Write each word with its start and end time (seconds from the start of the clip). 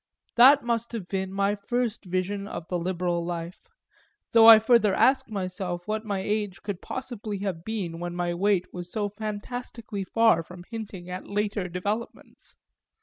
That 0.35 0.63
must 0.63 0.93
have 0.93 1.07
been 1.07 1.31
my 1.31 1.53
first 1.55 2.05
vision 2.05 2.47
of 2.47 2.67
the 2.69 2.79
liberal 2.79 3.23
life 3.23 3.67
though 4.31 4.47
I 4.47 4.57
further 4.57 4.95
ask 4.95 5.29
myself 5.29 5.87
what 5.87 6.05
my 6.07 6.21
age 6.21 6.63
could 6.63 6.81
possibly 6.81 7.37
have 7.41 7.63
been 7.63 7.99
when 7.99 8.15
my 8.15 8.33
weight 8.33 8.65
was 8.73 8.91
so 8.91 9.09
fantastically 9.09 10.03
far 10.03 10.41
from 10.41 10.63
hinting 10.71 11.07
at 11.07 11.27
later 11.29 11.69
developments. 11.69 12.55